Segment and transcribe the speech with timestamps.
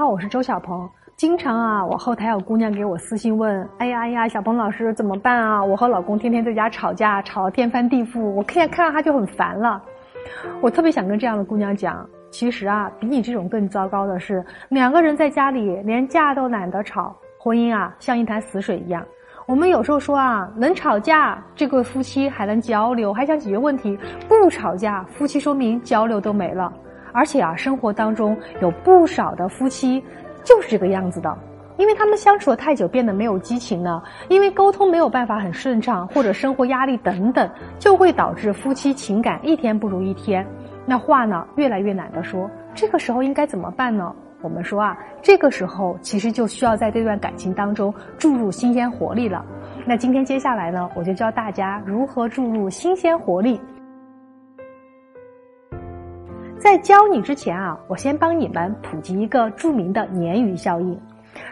[0.00, 0.88] 好，我是周小鹏。
[1.14, 5.62] 经常啊，我后台有姑娘给我私信问：“哎呀哎呀，小鹏老师怎么办啊？
[5.62, 9.84] 我和老公天天在家吵架，吵得天翻地覆，我看看到他就很烦了。”
[10.62, 19.04] 我特别想跟这样的姑娘讲，其实啊，比你这种更糟糕的是，两个人在家里连架都懒得吵，婚姻啊像一潭死水一样。
[19.44, 26.72] 我们有时候说啊，能吵架，这对夫妻还能交流，还想解决问题；不吵架，夫妻说明交流都没了。
[27.12, 30.02] 而且啊，生活当中有不少的夫妻。
[30.42, 31.36] 就是这个样子的，
[31.76, 34.02] 因为他们相处了太久，变得没有激情了。
[34.30, 40.46] 因为沟通没有办法很顺畅，或者生活压力等等，就会导致夫妻情感一天不如一天。
[40.86, 42.50] 那话呢，越来越懒得说。
[42.74, 44.14] 这个时候应该怎么办呢？
[44.40, 49.44] 我们说啊，这个时候其实就需要在这段感情当中注入新鲜活力了。
[49.86, 53.60] 那今天接下来呢，我就教大家如何注入新鲜活力。
[56.60, 61.00] 在教你之前啊，我先帮你们普及一个著名的鲶鱼效应。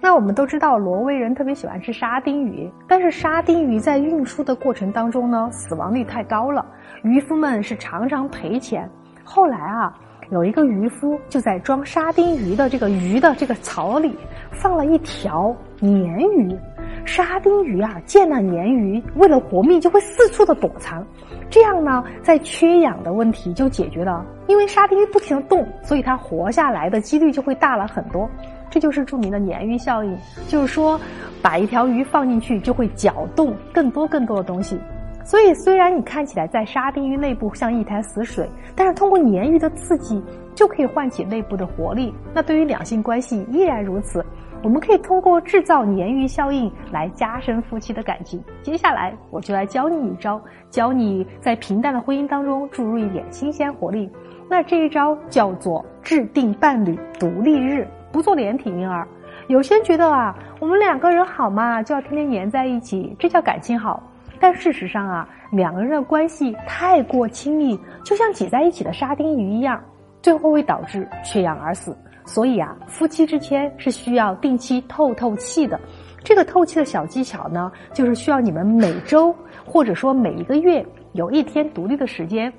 [0.00, 6.64] 那我们都知道，挪威人特别喜欢吃沙丁鱼，但是沙丁鱼在运输的过程当中呢，死亡率太高了，
[7.02, 8.88] 渔夫们是常常赔钱。
[9.24, 9.92] 后来啊，
[10.30, 14.16] 有一个渔夫就在装沙丁鱼的这个鱼的这个槽里
[14.52, 16.56] 放了一条鲶鱼。
[17.04, 21.04] 沙丁鱼啊，见了鲶鱼，为了活命就会四处的躲藏，
[21.50, 24.24] 这样呢，在缺氧的问题就解决了。
[24.46, 28.28] 因为沙丁鱼不停的动，所以它活下来的几率就会大了很多。
[28.70, 30.16] 这就是著名的鲶鱼效应，
[30.48, 30.98] 就是说，
[31.42, 34.78] 把一条鱼放进去，就会搅动更多更多的东西。
[35.24, 40.20] 所以，虽然你看起来在沙丁鱼内部像一潭死水，但是通过鲶鱼的刺激，
[40.54, 42.12] 就可以唤起内部的活力。
[42.34, 44.24] 那对于两性关系依然如此。
[44.62, 48.42] 我们可以通过制造鲶鱼效应来加深夫妻的感情。
[48.62, 54.08] 接下来我就来教你一招，教你在平淡的婚姻当中注入一点新鲜活力。
[54.48, 59.06] 那这一招叫做制定伴侣独立日，不做连体婴儿。
[59.48, 64.00] 有些人觉得啊，我们两个人好嘛，就要天天黏在一起，这叫感情好。
[64.38, 69.82] 但事实上啊，两个人的关系太过亲密，就像挤在一起的沙丁鱼一样，
[70.20, 71.96] 最后会导致缺氧而死。
[72.24, 75.78] 所以啊，夫妻之间是需要定期透透气的。
[76.24, 79.34] 这个透气的小技巧呢，就是需要你们每周
[79.64, 80.84] 或者说每一个月
[81.14, 82.52] 有一天独立的时间。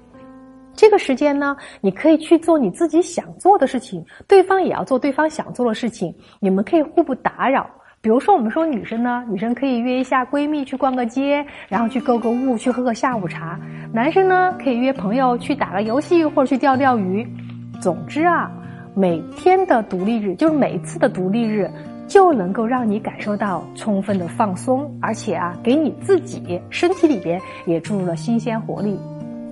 [0.73, 6.13] 这个时间呢，你可以去做你自己想做的事情，对方也要做对方想做的事情。
[6.41, 7.69] 你们可以互不打扰。
[8.01, 13.57] 比如说，我们说女生呢，女生可以约一下闺蜜去逛个街，然后去购个物，去喝个下午茶。
[13.93, 17.25] 男生呢，可以约朋友去打个游戏或者去钓钓鱼。
[17.79, 18.51] 总之啊。
[18.95, 21.69] 每天的独立日，就是每一次的独立日，
[22.07, 28.99] 就能够让你感受到充分的放松，而且啊，给你自己身体里边也注入了新鲜活力。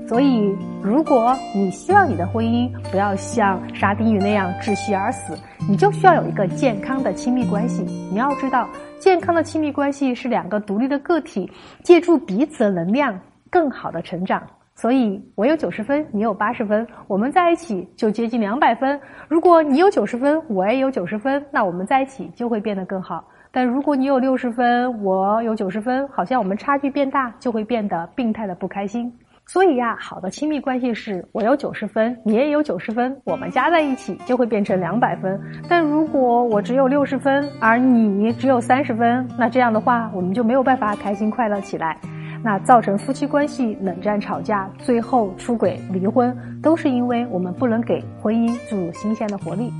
[0.07, 5.35] 所以，如果你希望你的婚姻不要像沙丁鱼那样窒息而死，
[5.67, 7.81] 你就需要有一个健康的亲密关系。
[8.11, 8.69] 你要知道，
[8.99, 11.49] 健康的亲密关系是两个独立的个体
[11.81, 13.17] 借助彼此的能量，
[13.49, 14.43] 更好的成长。
[14.81, 18.99] 所以，我有九十分，你有八十分，我们在一起就接近两百分。
[19.27, 23.23] 如果你有九十分，我也有九十分，那我们在一起就会变得更好。
[23.51, 29.13] 但如果你有六十分，我有九十分，好像我们差距变大，就会变得病态的不开心。
[29.45, 35.39] 所以呀，好的亲密关系是我有九十分，你也有九十分，我们加在一起就会变成两百分。
[35.69, 41.99] 但如果我只有六十分，而你只有三十分，那这样的话，我们就没有办法开心快乐起来。
[42.43, 49.71] 那造成夫妻关系冷战、吵架，最后出轨、离婚，都是因为我们不能给婚姻注入新鲜的活力。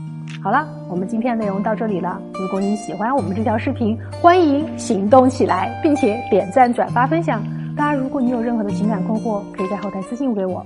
[0.44, 2.22] 好了，我们今天的内容到这里了。
[2.36, 7.44] 如果你喜欢我们这条视频，欢迎行动起来，并且点赞、转发、分享。
[7.76, 10.66] 当然，如果你有任何的情感困惑，可以在后台私信给我。